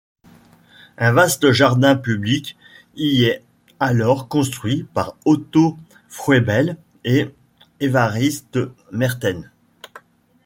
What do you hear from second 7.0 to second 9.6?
et Évariste Mertens.